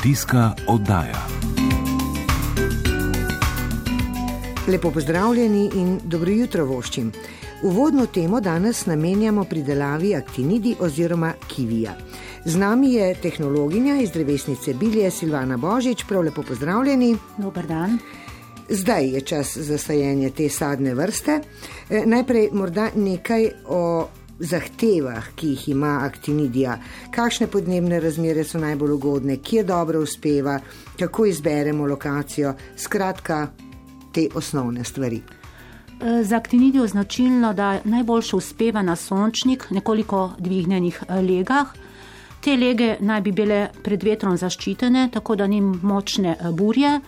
[0.00, 1.26] Kmetijska oddaja.
[4.68, 7.12] Lepo pozdravljeni in dobro jutro voščim.
[7.62, 11.94] Uvodno temo danes namenjamo pridelavi aktinidi oziroma kivija.
[12.44, 17.16] Z nami je tehnologinja iz drevesnice Bilje Silvana Božič, prav lepo pozdravljeni.
[17.38, 17.98] Dober dan.
[18.68, 21.40] Zdaj je čas za sajenje te sadne vrste.
[21.90, 24.08] E, najprej morda nekaj o
[24.38, 26.78] zahtevah, ki jih ima aktinidija,
[27.10, 30.58] kakšne podnebne razmere so najbolj ugodne, kje dobro uspeva,
[30.98, 33.46] kako izberemo lokacijo, skratka,
[34.12, 35.22] te osnovne stvari.
[36.00, 41.66] E, za aktinidijo je značilno, da najboljše uspeva na sončnik, nekoliko dvignjenih e, legah.
[42.40, 47.00] Te lege naj bi bile pred vetrom zaščitene, tako da ni močne e, burje.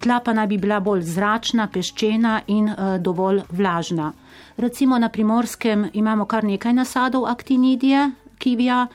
[0.00, 2.66] Tla pa naj bi bila bolj zračna, peščena in
[3.00, 4.08] dovolj vlažna.
[4.56, 8.86] Recimo na primorskem imamo kar nekaj nasadov aktinidije, kivija,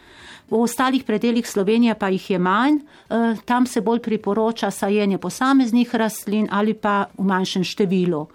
[0.50, 2.76] v ostalih predeljih Slovenije pa jih je manj.
[2.76, 8.26] E, tam se bolj priporoča sajenje posameznih rastlin ali pa v manjšem številu.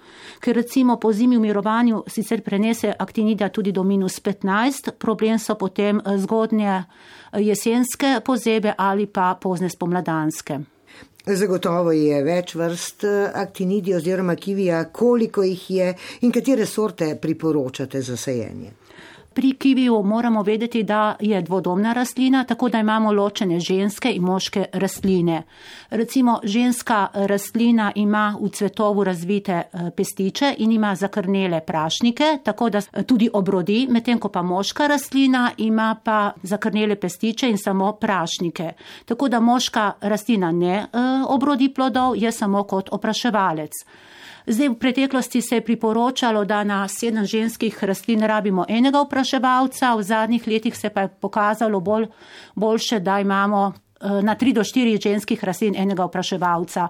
[0.40, 5.54] Ker recimo po zimi v mirovanju sicer prenese aktinidija tudi do minus 15, problem so
[5.54, 6.84] potem zgodnje
[7.34, 10.73] jesenske pozebe ali pa pozne spomladanske.
[11.24, 18.02] Zagotovo je več vrst eh, aktinidi oziroma kivija, koliko jih je in katere sorte priporočate
[18.02, 18.72] za sajenje.
[19.34, 24.64] Pri kiviju moramo vedeti, da je dvodomna rastlina, tako da imamo ločene ženske in moške
[24.72, 25.42] rastline.
[25.90, 32.78] Recimo ženska rastlina ima v cvetovu razvite eh, pestiče in ima zakrnele prašnike, tako da
[32.78, 38.72] eh, tudi obrodi, medtem ko pa moška rastlina ima pa zakrnele pestiče in samo prašnike.
[39.04, 40.86] Tako da moška rastlina ne eh,
[41.28, 43.72] obrodi plodov, je samo kot opraševalec.
[44.46, 50.02] Zdaj, v preteklosti se je priporočalo, da na sedem ženskih rastlin rabimo enega vpraševalca, v
[50.02, 52.06] zadnjih letih se pa je pokazalo bolj,
[52.54, 56.88] boljše, da imamo eh, na tri do štiri ženskih rastlin enega vpraševalca,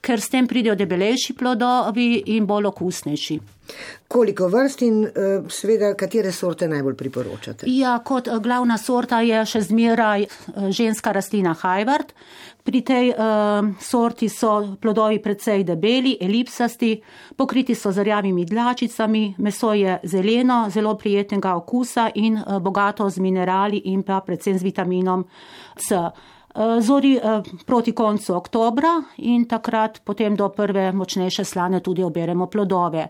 [0.00, 3.38] ker s tem pridejo debelejši plodovi in bolj okusnejši.
[4.08, 7.68] Koliko vrst in eh, seveda katere sorte najbolj priporočate?
[7.68, 10.24] Ja, kot eh, glavna sorta je še zmeraj
[10.72, 12.16] ženska rastlina Hajvard,
[12.64, 16.96] Pri tej uh, sorti so plodovi precej debeli, elipsasti,
[17.36, 23.20] pokriti so z rjavimi dlačicami, meso je zeleno, zelo prijetnega okusa in uh, bogato z
[23.20, 25.26] minerali in pa predvsem z vitaminom
[25.76, 25.92] C.
[25.92, 32.46] Uh, zori uh, proti koncu oktobra in takrat potem do prve močnejše slane tudi oberemo
[32.48, 33.08] plodove.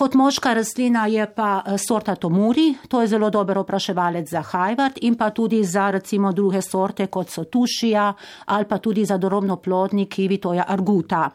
[0.00, 4.96] Kot moška rastlina je pa eh, sorta Tomuri, to je zelo dober opraševalec za hajvart
[5.02, 8.06] in pa tudi za recimo druge sorte, kot so tušija
[8.46, 11.30] ali pa tudi za dorobno plodni kivi, to je arguta.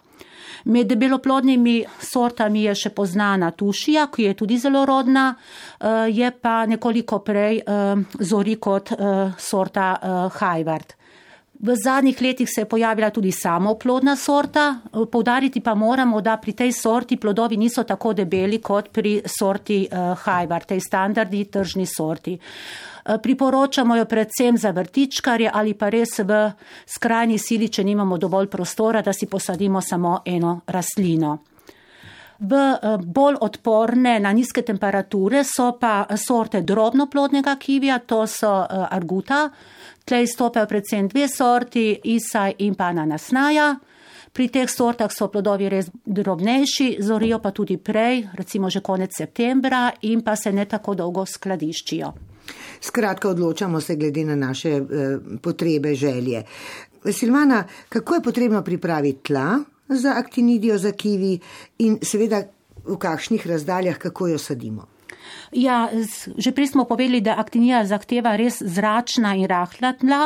[0.65, 6.65] Med debeloplodnimi sortami je še poznana tušija, ki je tudi zelo rodna, eh, je pa
[6.65, 8.89] nekoliko prej eh, zori kot
[9.37, 9.93] sorta
[10.39, 10.97] hajvart.
[11.59, 14.79] V zadnjih letih se je pojavila tudi samoplodna sorta.
[15.11, 20.15] Povdariti pa moramo, da pri tej sorti plodovi niso tako debeli kot pri sorti eh,
[20.23, 22.33] Hajvar, tej standardni tržni sorti.
[22.33, 26.51] Uh, priporočamo jo predvsem za vrtičkarje ali pa res v
[26.85, 31.37] skrajni sili, če nimamo dovolj prostora, da si posadimo samo eno rastlino.
[32.39, 38.87] V uh, bolj odporne na nizke temperature so pa sorte drobnoplodnega kivija, to so uh,
[38.91, 39.49] arguta.
[40.05, 43.75] Tlej stopajo predvsem dve sorti, isaj in pa nanasnaja.
[44.35, 49.93] Pri teh sortah so plodovi res drobnejši, zorijo pa tudi prej, recimo že konec septembra
[50.01, 52.09] in pa se ne tako dolgo skladiščijo.
[52.81, 54.83] Skratka, odločamo se glede na naše eh,
[55.41, 56.43] potrebe, želje.
[57.11, 61.39] Silvana, kako je potrebno pripraviti tla za aktinidijo, za kivi
[61.77, 62.43] in seveda
[62.85, 64.87] v kakšnih razdaljah, kako jo sadimo?
[65.51, 65.89] Ja,
[66.37, 70.21] že prej smo povedali, da aktinija zahteva res zračna in rahla tla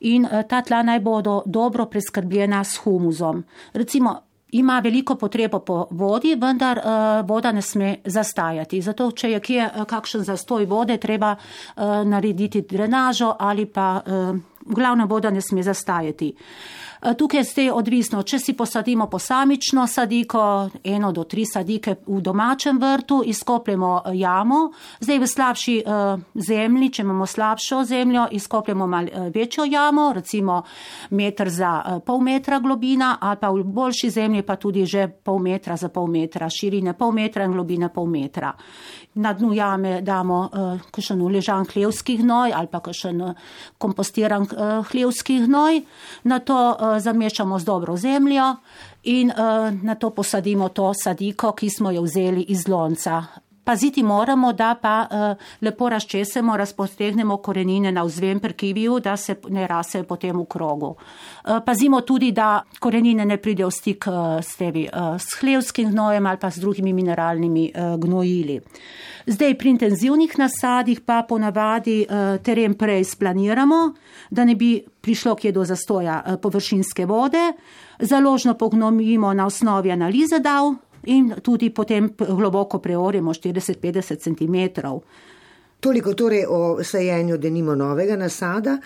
[0.00, 3.44] in eh, ta tla naj bodo dobro preskrbljena s humuzom.
[3.72, 4.20] Recimo,
[4.52, 8.82] ima veliko potrebo po vodi, vendar uh, voda ne sme zastajati.
[8.82, 14.36] Zato, če je kje uh, kakšen zastoj vode, treba uh, narediti drenažo ali pa uh,
[14.66, 16.34] glavna voda ne sme zastajati.
[17.02, 22.20] Eh, tukaj je zdaj odvisno, če si posadimo posamično sadiko, eno do tri sadike v
[22.22, 24.60] domačem vrtu, izkopljemo eh, jamo.
[25.00, 30.60] Zdaj v slabši uh, zemlji, če imamo slabšo zemljo, izkopljemo mal večjo jamo, recimo
[31.10, 35.76] metr za pol metra globina, ali pa v boljši zemlji pa tudi že pol metra
[35.76, 38.52] za pol metra, širine pol metra in globine pol metra.
[39.14, 40.48] Na dnu jame damo
[40.90, 43.22] kakšen uležan hlevski gnoj ali pa kakšen
[43.78, 44.46] kompostiran
[44.90, 45.82] hlevski gnoj.
[46.22, 48.56] Na to uh, zamešamo z dobro zemljo
[49.02, 53.24] in uh, na to posadimo to sadiko, ki smo jo vzeli iz lonca.
[53.64, 59.66] Paziti moramo, da pa uh, lepo razčesemo, razpostegnemo korenine na vzvem prekiviju, da se ne
[59.66, 60.86] rase potem v krogu.
[60.86, 65.90] Uh, pazimo tudi, da korenine ne pridejo v stik uh, s, tebi, uh, s hlevskim
[65.90, 68.60] gnojem ali pa s drugimi mineralnimi uh, gnojili.
[69.26, 73.92] Zdaj pri intenzivnih nasadih pa ponavadi uh, teren prej splaniramo,
[74.30, 77.52] da ne bi prišlo kje do zastoja uh, površinske vode,
[77.98, 80.74] založno pognomimo na osnovi analize dav,
[81.06, 84.80] in tudi potem globoko preorjemo 40-50 cm.
[85.82, 88.78] Toliko torej o sajenju denimo novega nasada,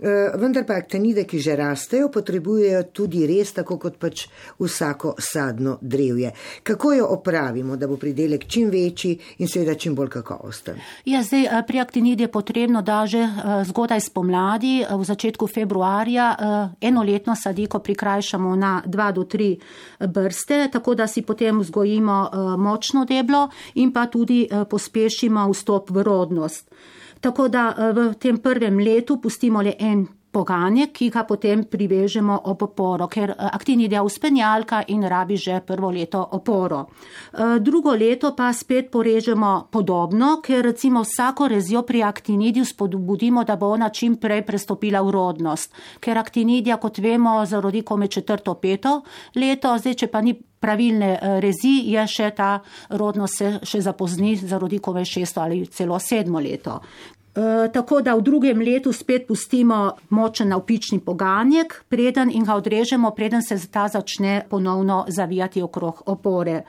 [0.00, 4.28] eh, vendar pa aktinide, ki že rastejo, potrebujejo tudi res, tako kot pač
[4.58, 6.30] vsako sadno drevje.
[6.62, 10.78] Kako jo opravimo, da bo pridelek čim večji in seveda čim bolj kakovosten?
[11.04, 16.36] Ja, zdaj eh, pri aktinidi je potrebno, da že eh, zgodaj spomladi, v začetku februarja,
[16.80, 19.58] enoletno sadiko prikrajšamo na 2 do 3
[20.06, 26.43] brste, tako da si potem vzgojimo močno deblo in pa tudi pospešimo vstop v rodno
[26.44, 26.70] vrednost.
[27.20, 32.40] Tako da eh, v tem prvem letu pustimo le en poganje, ki ga potem privežemo
[32.50, 36.84] ob oporo, ker eh, aktinidija uspenjalka in rabi že prvo leto oporo.
[36.86, 43.56] Eh, drugo leto pa spet porežemo podobno, ker recimo vsako rezijo pri aktinidiju spodbudimo, da
[43.56, 49.00] bo ona čim prej prestopila v rodnost, ker aktinidija, kot vemo, zarodi kome četrto peto
[49.34, 50.34] leto, zdaj če pa ni
[50.64, 52.50] pravilne eh, rezi, je še ta
[52.96, 56.78] rodnost se še zapozni za rodikove šesto ali celo sedmo leto.
[57.34, 63.10] E, tako da v drugem letu spet pustimo močen navpični poganjek, preden in ga odrežemo,
[63.10, 66.62] preden se ta začne ponovno zavijati okrog opore.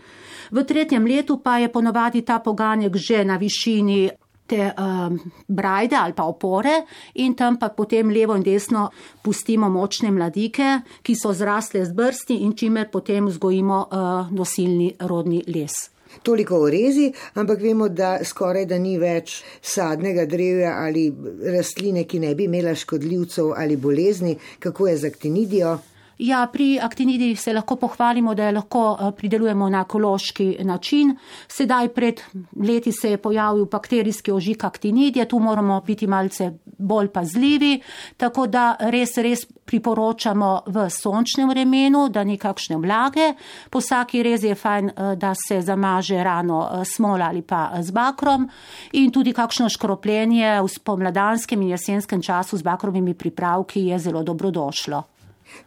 [0.51, 4.09] V tretjem letu pa je ponovadi ta poganjek že na višini
[4.45, 8.89] te um, brajde ali pa opore in tam pa potem levo in desno
[9.21, 15.43] pustimo močne mladike, ki so zrasle z brsti in čimer potem vzgojimo uh, nosilni rodni
[15.47, 15.94] les.
[16.23, 21.07] Toliko o rezi, ampak vemo, da skoraj da ni več sadnega drevja ali
[21.55, 25.77] rastline, ki ne bi imela škodljivcev ali bolezni, kako je z aktinidijo.
[26.17, 31.15] Ja, pri aktinidiji se lahko pohvalimo, da jo lahko eh, pridelujemo na ekološki način.
[31.47, 32.21] Sedaj pred
[32.67, 37.81] leti se je pojavil bakterijski ožik aktinidije, tu moramo biti malce bolj pazljivi,
[38.17, 43.33] tako da res, res priporočamo v sončnem vremenu, da ni kakšne vlage.
[43.69, 47.91] Po vsaki rezi je fajn, eh, da se zamaže rano eh, smola ali pa z
[47.91, 48.47] bakrom
[48.91, 55.03] in tudi kakšno škropljenje v spomladanskem in jesenskem času z bakrovimi pripravki je zelo dobrodošlo.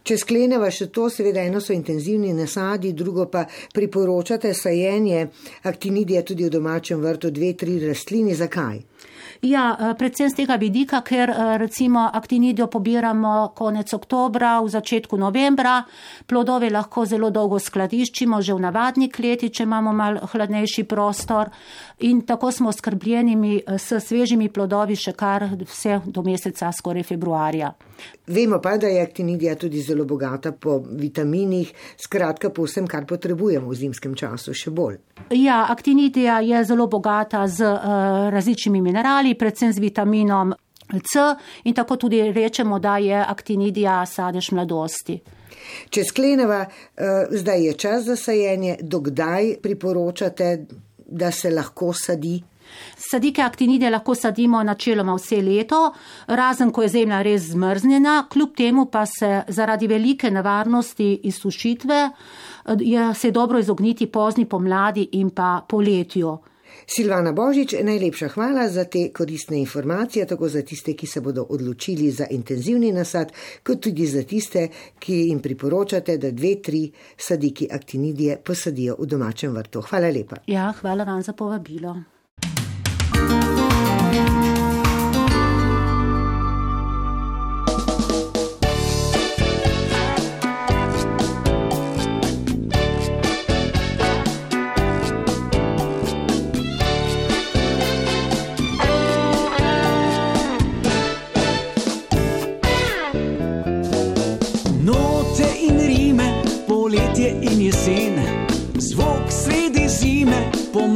[0.03, 5.27] Če skleneva še to, seveda eno so intenzivni nasadi, drugo pa priporočate sajenje
[5.71, 8.35] aktinidija tudi v domačem vrtu, dve, tri rastlini.
[8.35, 8.81] Zakaj?
[9.41, 15.17] Ja, eh, predvsem z tega vidika, ker eh, recimo aktinidijo pobiramo konec oktobra, v začetku
[15.17, 15.83] novembra,
[16.27, 21.49] plodove lahko zelo dolgo skladiščimo, že v navadni kleti, če imamo mal hladnejši prostor
[21.99, 27.71] in tako smo skrbljenimi eh, s svežimi plodovi še kar vse do meseca skoraj februarja.
[28.27, 33.71] Vemo pa, da je aktinidija tudi zelo bogata po vitaminih, skratka po vsem, kar potrebujemo
[33.71, 34.99] v zimskem času, še bolj.
[35.35, 40.53] Ja, aktinidija je zelo bogata z uh, različnimi minerali živali, predvsem z vitaminom
[40.89, 41.19] C
[41.63, 45.21] in tako tudi rečemo, da je aktinidija sadež mladosti.
[45.89, 50.65] Če skleneva, eh, zdaj je čas za sajenje, dokdaj priporočate,
[51.05, 52.41] da se lahko sadi?
[52.97, 55.93] Sadike aktinide lahko sadimo načeloma vse leto,
[56.27, 62.09] razen ko je zemlja res zmrznjena, kljub temu pa se zaradi velike nevarnosti izsušitve
[62.65, 66.39] eh, je se dobro izogniti pozni pomladi in pa poletju.
[66.87, 72.11] Silvana Božič, najlepša hvala za te koristne informacije, tako za tiste, ki se bodo odločili
[72.11, 73.31] za intenzivni nasad,
[73.63, 74.67] kot tudi za tiste,
[74.99, 79.81] ki jim priporočate, da dve, tri sadiki aktinidije posadijo v domačem vrtu.
[79.81, 80.43] Hvala lepa.
[80.47, 82.18] Ja, hvala vam za povabilo.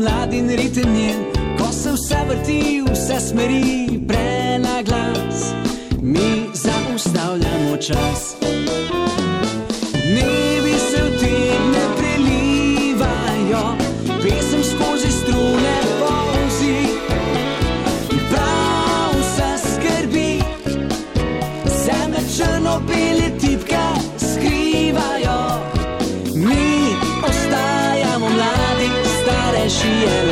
[0.03, 1.23] Pomladi in ritem njen,
[1.57, 5.53] ko se vse vrti, vse smeri, prenaglas,
[6.01, 8.42] mi zaustavljamo čas.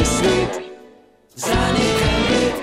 [0.01, 0.53] je svet
[1.35, 2.55] za nekaj let.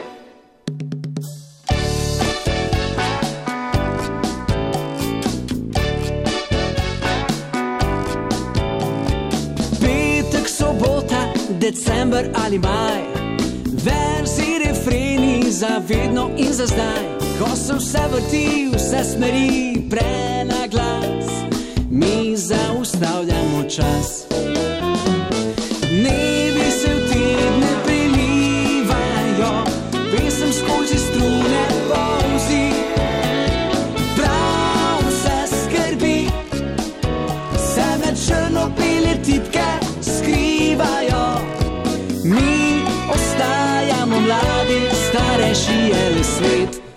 [9.81, 13.03] Petek, sobota, december ali maj,
[13.85, 17.05] verzi, refreni za vedno in za zdaj.
[17.39, 21.27] Ko sem se vrtil, vse smeri prenaglas,
[21.91, 24.28] mi zaustavljamo čas.
[46.41, 46.88] Je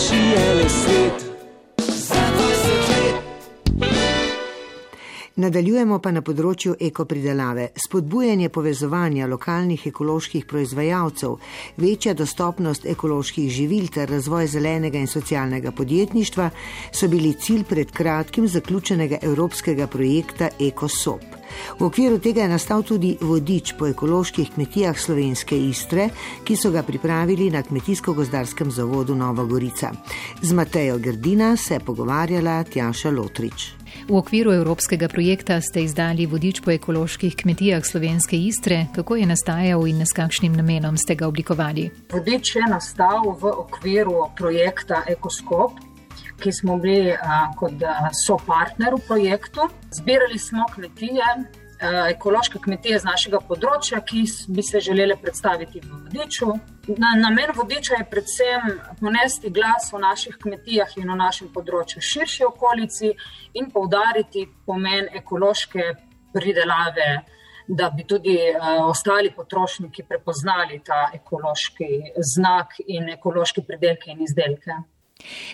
[0.00, 1.18] starejši je le svet.
[1.78, 3.16] Za 20 let.
[5.36, 7.70] Nadaljujemo pa na področju ekopridelave.
[7.76, 11.36] Spodbujanje povezovanja lokalnih ekoloških proizvajalcev,
[11.76, 16.50] večja dostopnost ekoloških živil ter razvoj zelenega in socialnega podjetništva
[16.92, 21.39] so bili cilj pred kratkim zaključenega evropskega projekta EcoSop.
[21.78, 26.10] V okviru tega je nastal tudi vodič po ekoloških kmetijah slovenske Istre,
[26.44, 29.92] ki so ga pripravili na Kmetijsko-gozdarskem zavodu Nova Gorica.
[30.42, 33.80] Z Matejo Grdina se je pogovarjala Tjaša Lotrič.
[34.08, 38.86] V okviru evropskega projekta ste izdali vodič po ekoloških kmetijah slovenske Istre.
[38.94, 41.90] Kako je nastajal in s kakšnim namenom ste ga oblikovali?
[42.12, 45.78] Vodič je nastal v okviru projekta Ekoskop,
[46.40, 49.68] ki smo bili a, kot a, sopartner v projektu.
[49.92, 56.04] Zbirali smo kmetije, a, ekološke kmetije z našega področja, ki bi se želeli predstaviti v
[56.04, 56.52] vodiču.
[56.98, 62.46] Na, namen vodiča je predvsem ponesti glas o naših kmetijah in o našem področju širši
[62.48, 63.12] okolici
[63.54, 65.92] in poudariti pomen ekološke
[66.34, 67.10] pridelave.
[67.70, 74.74] Da bi tudi uh, ostali potrošniki prepoznali ta ekološki znak in ekološke pridelke in izdelke.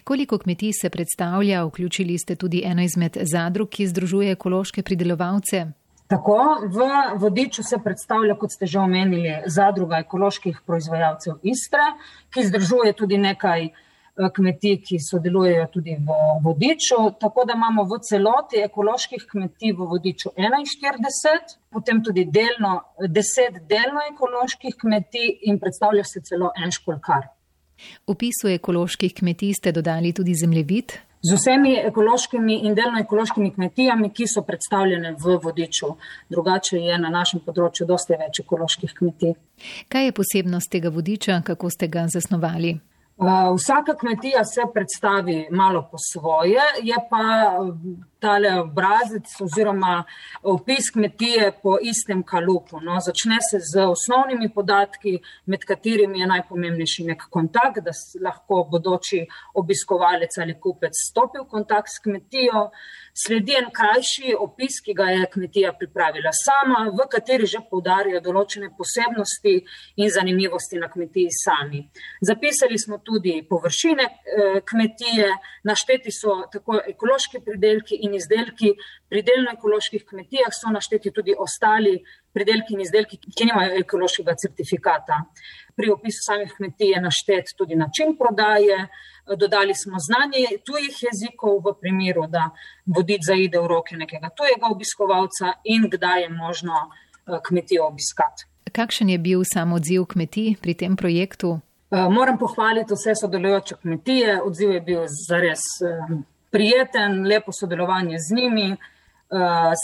[0.04, 1.64] Koliko kmetij se predstavlja?
[1.64, 5.66] Vključili ste tudi eno izmed zadrug, ki združuje ekološke pridelovalce.
[6.06, 6.38] Tako
[6.70, 6.86] v
[7.18, 11.88] vodiču se predstavlja, kot ste že omenili, zadruga ekoloških proizvajalcev Istre,
[12.30, 17.00] ki združuje tudi nekaj eh, kmetij, ki sodelujejo tudi v vodiču.
[17.20, 24.06] Tako da imamo v celoti ekoloških kmetij v vodiču 41, potem tudi delno, 10 delno
[24.12, 27.35] ekoloških kmetij in predstavlja se celo en školkar.
[27.76, 30.92] V opisu ekoloških kmetij ste dodali tudi zemljevid.
[31.26, 35.94] Z vsemi ekološkimi in delno ekološkimi kmetijami, ki so predstavljene v vodiču.
[36.30, 39.34] Drugače je na našem področju dosti več ekoloških kmetij.
[39.88, 42.76] Kaj je posebnost tega vodiča, kako ste ga zasnovali?
[43.16, 47.76] Uh, vsaka kmetija se predstavi malo po svoje, je pa uh,
[48.18, 50.04] tale obrazec oziroma
[50.42, 52.80] opis kmetije po istem kalupu.
[52.80, 57.94] No, začne se z osnovnimi podatki, med katerimi je najpomembnejši nek kontakt, da
[58.24, 59.22] lahko bodoči
[59.54, 62.70] obiskovalec ali kupec stopi v kontakt s kmetijo.
[63.16, 68.68] Sledi en krajši opis, ki ga je kmetija pripravila sama, v kateri že poudarjajo določene
[68.76, 69.54] posebnosti
[70.02, 71.80] in zanimivosti na kmetiji sami.
[72.20, 75.28] Zapisali smo tudi površine eh, kmetije,
[75.64, 78.72] našteti so tako ekološki pridelki in izdelki.
[79.08, 81.94] Pri delno-ekoloških kmetijah so našteti tudi ostali
[82.34, 85.20] pridelki in izdelki, ki nimajo ekološkega certifikata.
[85.76, 88.88] Pri opisu samih kmetij je naštet tudi način prodaje,
[89.38, 92.50] dodali smo znanje tujih jezikov v primeru, da
[92.86, 98.50] vodič zaide v roke nekega tujega obiskovalca in kdaj je možno eh, kmetijo obiskati.
[98.72, 101.60] Kakšen je bil sam odziv kmetij pri tem projektu?
[101.90, 106.16] Eh, Moram pohvaliti vse sodelujoče kmetije, odziv je bil zares eh,
[106.50, 108.76] prijeten, lepo sodelovanje z njimi, eh,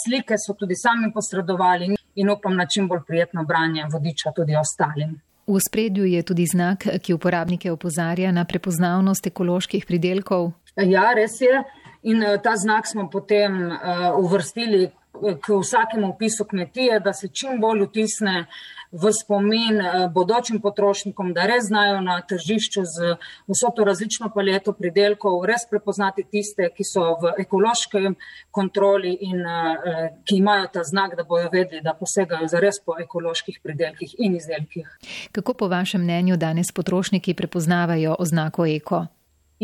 [0.03, 5.21] slike so tudi sami posredovali in upam na čim bolj prijetno branje vodiča tudi ostalim.
[5.47, 10.53] V spredju je tudi znak, ki uporabnike opozarja na prepoznavnost ekoloških pridelkov.
[10.77, 11.63] Ja, res je.
[12.03, 13.71] In ta znak smo potem
[14.19, 14.91] uvrstili
[15.43, 18.47] k vsakemu opisu kmetije, da se čim bolj vtisne
[18.93, 23.15] v spomin eh, bodočim potrošnikom, da res znajo na tržišču z
[23.49, 28.17] vso to različno paleto pridelkov, res prepoznati tiste, ki so v ekološkem
[28.51, 32.99] kontroli in eh, ki imajo ta znak, da bojo vedeli, da posegajo za res po
[33.01, 34.89] ekoloških pridelkih in izdelkih.
[35.33, 39.07] Kako po vašem mnenju danes potrošniki prepoznavajo oznako eko?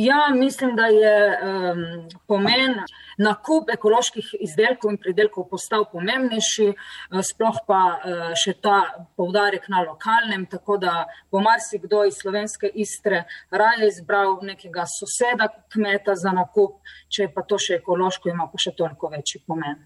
[0.00, 2.74] Ja, mislim, da je um, pomen
[3.18, 8.76] nakup ekoloških izdelkov in pridelkov postal pomembnejši, uh, sploh pa uh, še ta
[9.18, 10.92] povdarek na lokalnem, tako da
[11.32, 16.78] bo marsikdo iz slovenske istre raje izbral nekega soseda kmeta za nakup,
[17.10, 19.82] če pa to še ekološko ima pa še toliko večji pomen.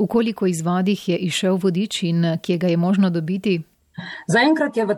[0.00, 3.58] V koliko izvodih je išel vodič in kje ga je možno dobiti?
[4.26, 4.94] Zaenkrat je v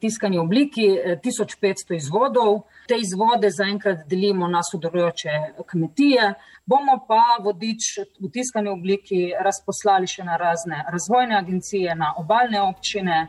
[0.00, 0.88] tiskani, obliki
[1.24, 2.66] 1500 eh, izvodov.
[2.88, 5.30] Te izvode zaenkrat delimo na sodelujoče
[5.66, 6.34] kmetije.
[6.68, 13.22] Bomo pa vodič v tiskani obliki razposlali še na razne razvojne agencije, na obaljne občine.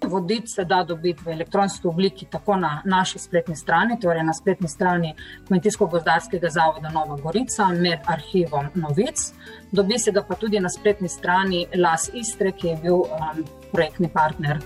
[0.00, 4.68] Vodič se da dobiti v elektronski obliki tako na naši spletni strani, torej na spletni
[4.68, 5.14] strani
[5.48, 9.30] Kmetijsko-gozdarskega zavoda Nova Gorica med arhivom novic.
[9.72, 13.44] Dobi se ga pa tudi na spletni strani Las Istre, ki je bil um,
[13.76, 14.58] projektny partner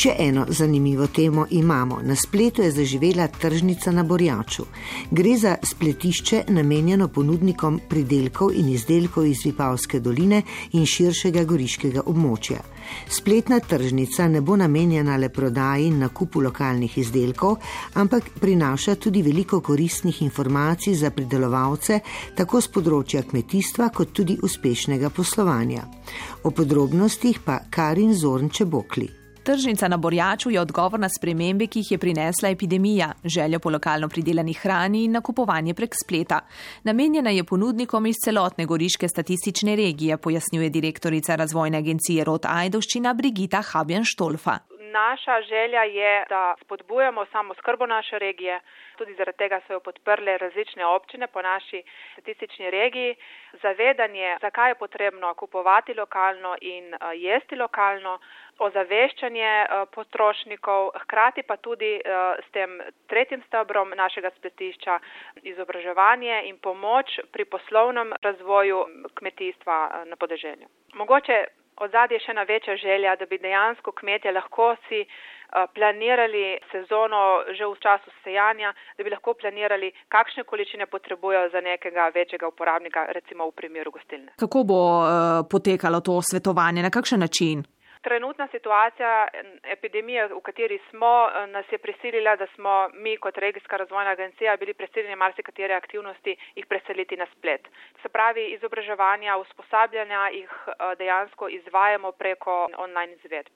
[0.00, 1.98] Še eno zanimivo temo imamo.
[2.02, 4.64] Na spletu je zaživela tržnica na Borjaču.
[5.10, 10.40] Gre za spletišče namenjeno ponudnikom pridelkov in izdelkov iz Vipavske doline
[10.72, 12.62] in širšega goriškega območja.
[13.08, 17.60] Spletna tržnica ne bo namenjena le prodaji in nakupu lokalnih izdelkov,
[18.00, 22.00] ampak prinaša tudi veliko koristnih informacij za pridelovalce,
[22.40, 25.84] tako z področja kmetijstva, kot tudi uspešnega poslovanja.
[26.44, 29.19] O podrobnostih pa Karin Zornče Bokli.
[29.50, 34.08] Tržnica na Borjaču je odgovor na spremembe, ki jih je prinesla epidemija, željo po lokalno
[34.08, 36.40] pridelani hrani in nakupovanje prek spleta.
[36.84, 43.62] Namenjena je ponudnikom iz celotne goriške statistične regije, pojasnjuje direktorica razvojne agencije Rot Ajdovščina Brigita
[43.62, 44.58] Habjan Štolfa.
[44.90, 48.60] Naša želja je, da spodbujamo samo skrbo naše regije,
[48.98, 53.16] tudi zaradi tega so jo podprle različne občine po naši statistični regiji.
[53.62, 58.18] Zavedanje, zakaj je potrebno kupovati lokalno in jesti lokalno,
[58.60, 62.76] ozaveščanje eh, potrošnikov, hkrati pa tudi eh, s tem
[63.08, 64.98] tretjim stebrom našega spletišča
[65.52, 70.68] izobraževanje in pomoč pri poslovnem razvoju kmetijstva eh, na podeželju.
[70.94, 71.44] Mogoče
[71.80, 75.04] od zadnje še ena večja želja, da bi dejansko kmetje lahko si
[75.74, 82.10] planirali sezono že v času sejanja, da bi lahko planirali, kakšne količine potrebujejo za nekega
[82.14, 84.32] večjega uporabnika, recimo v primeru gostilne.
[84.38, 84.80] Kako bo
[85.50, 87.64] potekalo to svetovanje, na kakšen način?
[88.02, 89.28] Trenutna situacija
[89.64, 94.74] epidemije, v kateri smo, nas je prisilila, da smo mi kot regijska razvojna agencija bili
[94.74, 97.68] prisiljeni marsikatere aktivnosti jih preseliti na splet.
[98.02, 100.50] Se pravi, izobraževanja, usposabljanja jih
[100.98, 103.52] dejansko izvajamo preko online izvedb.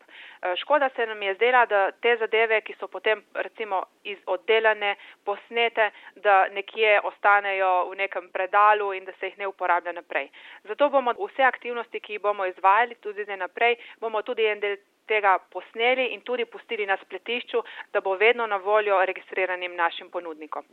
[0.57, 3.83] Škoda se nam je zdela, da te zadeve, ki so potem recimo
[4.26, 10.28] oddelane, posnete, da nekje ostanejo v nekem predalu in da se jih ne uporablja naprej.
[10.64, 14.61] Zato bomo vse aktivnosti, ki jih bomo izvajali tudi zdaj naprej, bomo tudi tudi en
[14.61, 17.61] del tega posneli in tudi pustili na spletišču,
[17.92, 20.64] da bo vedno na voljo registriranim našim ponudnikom.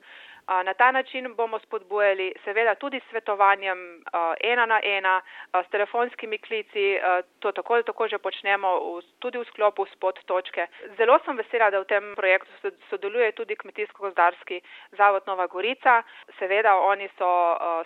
[0.47, 4.03] Na ta način bomo spodbujali seveda tudi svetovanjem
[4.43, 5.21] ena na ena,
[5.53, 6.99] s telefonskimi klici,
[7.39, 10.67] to tako ali tako že počnemo tudi v sklopu spod točke.
[10.97, 14.61] Zelo sem vesela, da v tem projektu sodeluje tudi Kmetijsko-gozdarski
[14.97, 16.03] zavod Nova Gorica.
[16.39, 17.29] Seveda oni so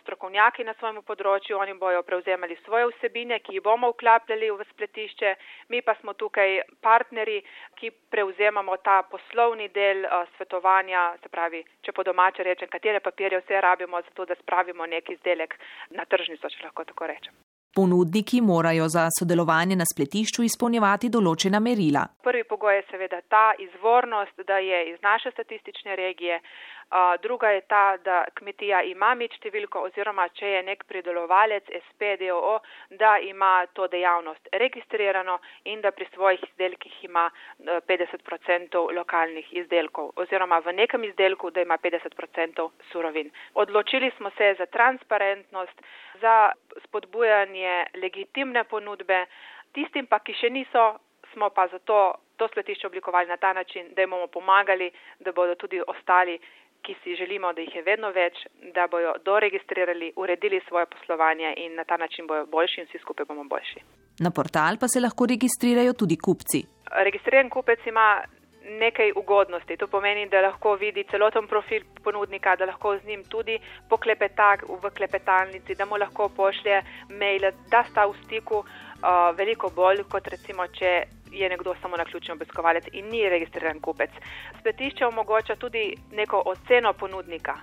[0.02, 5.36] strokovnjaki na svojem področju, oni bojo prevzemali svoje vsebine, ki jih bomo vklapljali v spletišče,
[5.70, 7.42] mi pa smo tukaj partneri,
[7.76, 10.06] ki prevzemamo ta poslovni del
[10.38, 15.10] svetovanja, se pravi, če po domače rečem, katere papirje vse rabimo, zato da spravimo nek
[15.18, 15.58] izdelek
[15.98, 17.34] na tržnico, če lahko tako rečem.
[17.76, 22.06] Ponudniki morajo za sodelovanje na spletišču izpolnjevati določena merila.
[22.24, 26.40] Prvi pogoj je seveda ta izvornost, da je iz naše statistične regije,
[27.22, 32.60] druga je ta, da kmetija ima med številko oziroma če je nek pridelovalec SPDO,
[33.00, 40.60] da ima to dejavnost registrirano in da pri svojih izdelkih ima 50% lokalnih izdelkov oziroma
[40.60, 43.32] v nekem izdelku, da ima 50% surovin.
[43.54, 45.82] Odločili smo se za transparentnost,
[46.22, 46.52] za
[46.86, 49.26] spodbujanje legitimne ponudbe,
[49.74, 50.94] tistim pa, ki še niso,
[51.34, 55.56] smo pa zato to spletišče oblikovali na ta način, da jim bomo pomagali, da bodo
[55.56, 56.40] tudi ostali
[56.86, 58.46] ki si želimo, da jih je vedno več,
[58.76, 63.26] da bojo doregistrirali, uredili svoje poslovanje in na ta način bojo boljši in vsi skupaj
[63.26, 63.84] bomo boljši.
[64.26, 66.64] Na portal pa se lahko registrirajo tudi kupci.
[67.10, 68.08] Registriran kupec ima
[68.70, 69.78] nekaj ugodnosti.
[69.78, 74.92] To pomeni, da lahko vidi celoten profil ponudnika, da lahko z njim tudi poklepeta v
[74.98, 80.68] klepetalnici, da mu lahko pošlje mail, da sta v stiku uh, veliko bolj kot recimo,
[80.68, 80.94] če
[81.32, 84.10] je nekdo samo na ključni obiskovalec in ni registriran kupec.
[84.60, 87.56] Spletišče omogoča tudi neko oceno ponudnika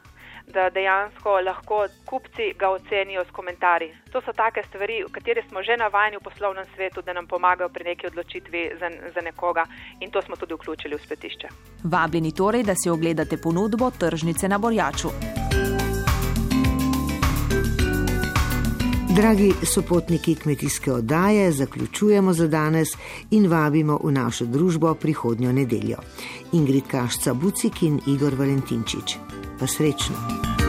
[0.47, 3.95] da dejansko lahko kupci ga ocenijo s komentarji.
[4.13, 7.69] To so take stvari, v kateri smo že navajeni v poslovnem svetu, da nam pomagajo
[7.69, 9.67] pri neki odločitvi za, za nekoga
[10.01, 11.49] in to smo tudi vključili v spletišče.
[11.85, 15.42] Vabljeni torej, da si ogledate ponudbo tržnice na Borjaču.
[19.17, 22.89] Dragi sopotniki kmetijske oddaje, zaključujemo za danes
[23.31, 25.97] in vabimo v našo družbo prihodnjo nedeljo.
[26.53, 29.17] Ingrid Kašca Bucik in Igor Valentinčič
[29.61, 30.62] pa srečno.